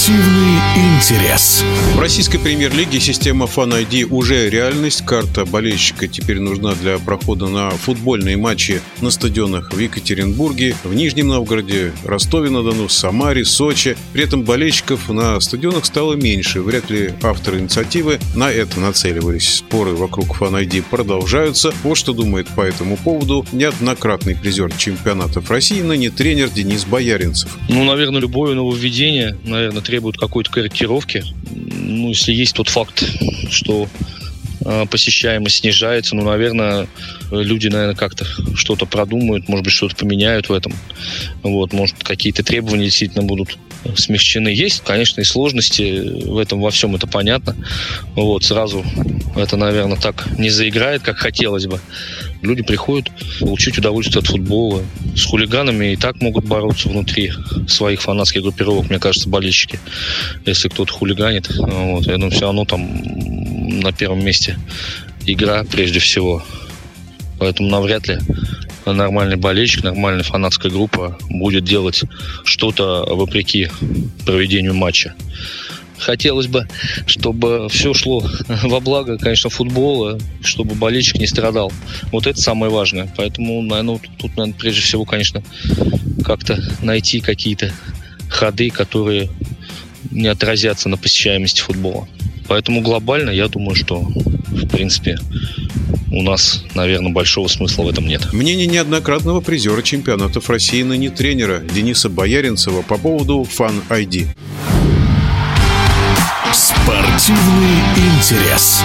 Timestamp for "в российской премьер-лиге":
1.94-2.98